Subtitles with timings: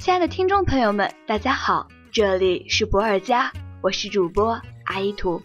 [0.00, 3.52] 亲爱的听众朋友们，大家好，这里是博尔家，
[3.82, 5.42] 我是主播阿依图。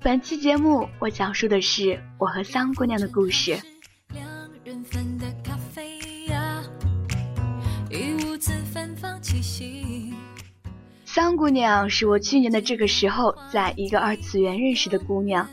[0.00, 3.56] 本期节目我讲述的是我和桑姑娘的故事。
[11.04, 15.48] 桑姑娘是我去年的这个时候在一个二次元认识的姑娘。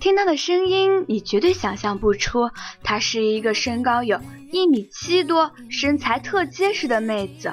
[0.00, 2.50] 听她的声音，你绝对想象不出
[2.82, 4.20] 她是一个身高有
[4.52, 7.52] 一米七多、身材特结实的妹子，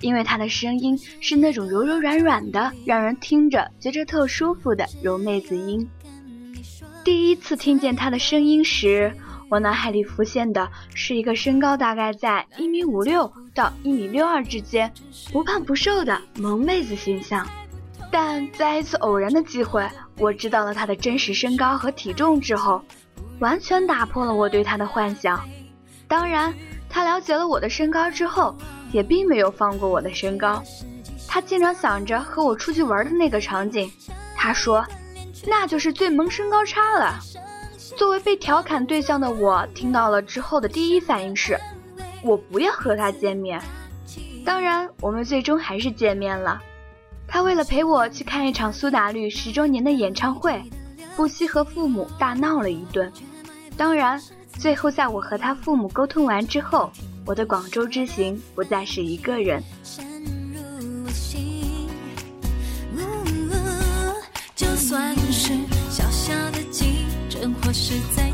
[0.00, 5.88] 因为她的声音是那种柔柔软软的，让人听着觉着特舒服的柔妹子音。
[7.02, 9.12] 第一次听见她的声音时，
[9.48, 14.92] 我脑海里浮现的是一个身高大概在一米五六到一米六二之间，
[15.32, 17.48] 不胖不瘦的萌妹子形象。
[18.10, 19.86] 但在一次偶然的机会，
[20.18, 22.80] 我知道了他的真实身高和体重之后，
[23.40, 25.42] 完全打破了我对他的幻想。
[26.08, 26.54] 当然，
[26.88, 28.56] 他了解了我的身高之后，
[28.92, 30.62] 也并没有放过我的身高。
[31.28, 33.90] 他经常想着和我出去玩的那个场景，
[34.36, 34.86] 他说，
[35.46, 37.18] 那就是最萌身高差了。
[37.96, 41.58] 作为被调侃对象的我，听到了之后的第一反应是，
[42.22, 43.60] 我不要和他见面。
[44.44, 46.62] 当然，我们最终还是见面了。
[47.36, 50.58] 他为了陪我去看一场苏打绿十周年的演唱会，
[51.14, 53.12] 不惜和父母大闹了一顿。
[53.76, 54.18] 当然，
[54.54, 56.90] 最后在我和他父母沟通完之后，
[57.26, 59.62] 我的广州之行不再是一个人。
[64.54, 65.52] 就算是
[65.90, 68.25] 小小的竞争或是在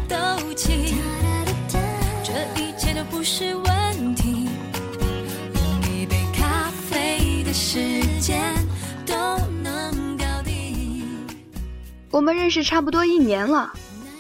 [12.13, 13.73] 我们认识差不多一年了，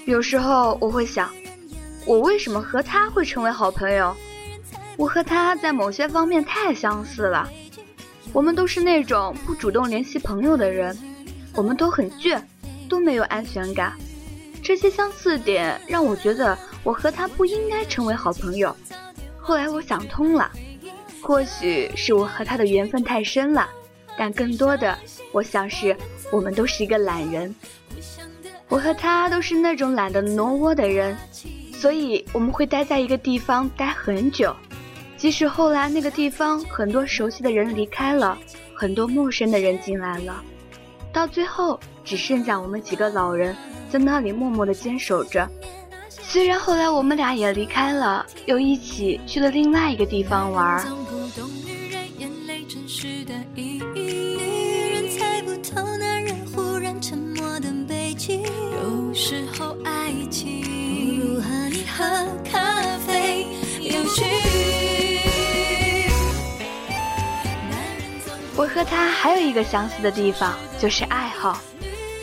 [0.06, 1.30] 有时候我会想，
[2.06, 4.16] 我为什么和他会成为好朋友？
[4.96, 7.46] 我和他在某些方面太相似了，
[8.32, 10.96] 我们都是那种不主动联系朋友的人，
[11.54, 12.40] 我们都很倔，
[12.88, 13.92] 都没有安全感。
[14.62, 18.74] 这些相似点让我觉得我和他不应该成为好朋友。
[19.38, 20.50] 后来我想通了，
[21.20, 23.68] 或许是我和他的缘分太深了，
[24.22, 24.96] 但更多的，
[25.32, 25.96] 我想是
[26.30, 27.52] 我们都是一个懒人。
[28.68, 31.16] 我和他都是那种懒得挪窝的人，
[31.74, 34.54] 所以我们会待在一个地方待很久，
[35.16, 38.38] 即使后来那个地方很多熟悉的人离开了，
[38.72, 40.40] 很多陌生的人进来了，
[41.12, 43.56] 到最后只剩下我们几个老人
[43.90, 45.50] 在那里默默的坚守着。
[46.08, 50.86] 虽然后来我们俩也离开了，又一起去了另外一个地方玩。
[68.54, 71.58] 我和他还有一个相似的地方，就是爱好。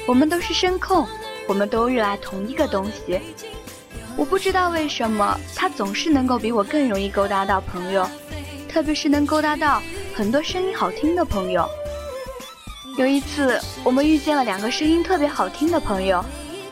[0.07, 1.07] 我们都是声控，
[1.47, 3.19] 我们都热爱同一个东西。
[4.15, 8.07] 我不知道为什么，他总是能够比我更容易勾搭到朋友，
[8.67, 9.81] 特别是能勾搭到
[10.13, 11.67] 很多声音好听的朋友。
[12.97, 16.23] 有一次，我们遇见了两个声音特别好听的朋友，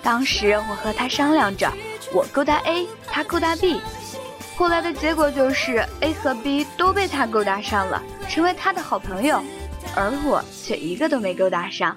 [0.04, 1.72] 当时我和他商量着，
[2.14, 3.82] 我勾搭 A，他勾搭 B。
[4.56, 9.42] 后来的结果就是 A 和 B 都被他勾搭上了，成为他的好朋友，
[9.96, 11.96] 而我却一个都没勾搭上。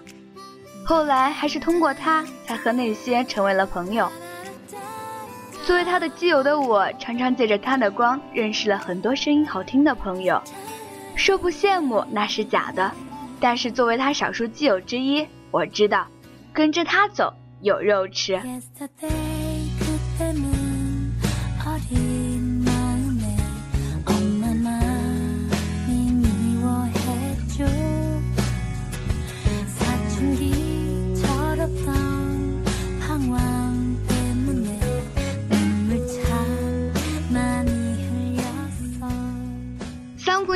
[0.84, 4.10] 后来还是通过他才和那些成为了朋友。
[5.66, 10.40] 作为他的基友的我，常常借着他的光认识了很多声音好听的朋友。
[11.14, 12.90] 说不羡慕那是假的，
[13.38, 16.06] 但是作为他少数基友之一，我知道
[16.52, 18.40] 跟着他走有肉吃。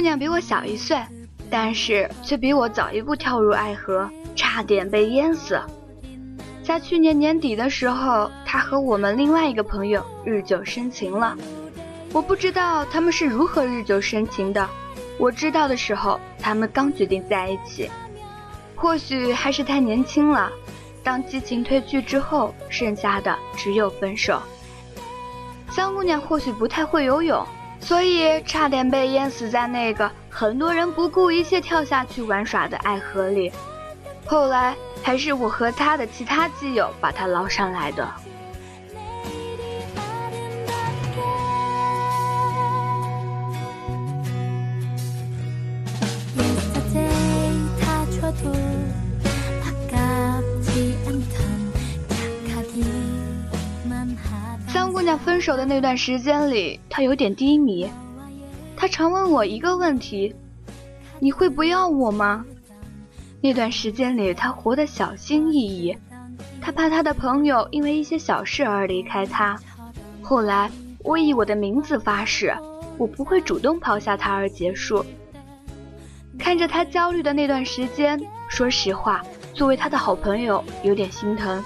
[0.05, 0.99] 姑娘比我小一岁，
[1.49, 4.07] 但是却比我早一步跳入爱河，
[4.37, 5.59] 差点被淹死。
[6.63, 11.35] 在去年年底的时候，她和我们另外一个朋友日久生情了。
[12.13, 14.69] 我不知道他们是如何日久生情的，
[15.17, 17.91] 我知道的时候，他们刚决定在一起。
[18.77, 20.53] 或许还是太年轻了，
[21.03, 24.39] 当激情褪去之后，剩下的只有分手。
[25.71, 27.43] 香姑娘或许不太会游泳。
[27.85, 33.53] 所以差点被淹死在那个很多人不顾一切跳下去玩耍的爱河里，
[34.25, 38.09] 后来还是我和他的其他基友把他捞上来的。
[55.05, 57.89] 娘分手的那段时间里，她有点低迷。
[58.77, 60.35] 她常问我一个问题
[61.21, 62.45] ：“你会不要我吗？”
[63.41, 65.97] 那段时间里，她活得小心翼翼。
[66.61, 69.57] 她怕她的朋友因为一些小事而离开她。
[70.23, 70.71] 后来，
[71.01, 72.57] 我以我的名字发誓，
[72.97, 75.05] 我不会主动抛下她而结束。
[76.39, 78.19] 看着她焦虑的那段时间，
[78.49, 79.23] 说实话，
[79.53, 81.63] 作为她的好朋友，有点心疼。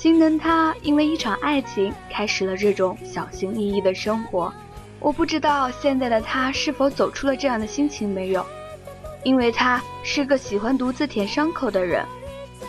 [0.00, 4.50] 心疼他因为一场爱情开始了这种小心翼翼的生活，
[4.98, 8.42] 我不知道现在的他是否走出了这样的心情没有，
[9.24, 12.02] 因为他是个喜欢独自舔伤口的人，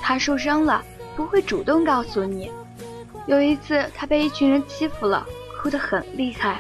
[0.02, 0.84] 他受伤了
[1.16, 2.52] 不会主动告诉你。
[3.28, 5.26] 有一次他被一群人欺负了，
[5.58, 6.60] 哭得很厉害。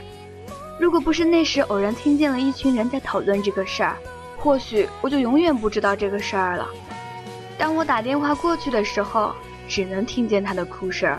[0.79, 3.97] 如果不是那时偶然听见了一群人在讨论这个事儿，
[4.37, 6.65] 或许我就永远不知道这个事儿了。
[7.57, 9.35] 当我打电话过去的时候。
[9.71, 11.17] 只能听见他的哭声。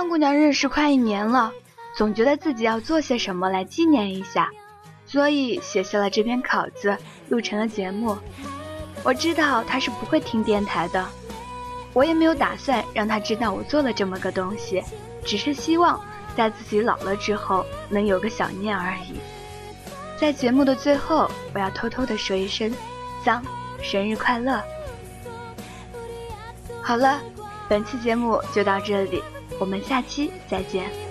[0.00, 1.52] 三姑娘认识快一年了，
[1.94, 4.48] 总觉得自己要做些什么来纪念一下，
[5.04, 6.96] 所以写下了这篇稿子，
[7.28, 8.16] 录成了节目。
[9.02, 11.06] 我知道她是不会听电台的，
[11.92, 14.82] 我也没有打算让她知道我做了这么个东西，
[15.22, 16.02] 只是希望
[16.34, 19.20] 在自己老了之后能有个想念而已。
[20.18, 22.74] 在节目的最后，我要偷偷的说一声，
[23.22, 23.44] 桑，
[23.82, 24.62] 生日快乐！
[26.82, 27.20] 好了，
[27.68, 29.22] 本期节目就到这里。
[29.60, 31.09] 我们下期再见。